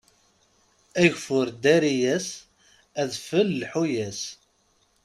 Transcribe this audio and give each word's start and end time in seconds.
Ageffur, 1.03 1.47
ddari-yas; 1.53 2.27
adfel, 3.01 3.47
lḥu-yas. 3.61 4.21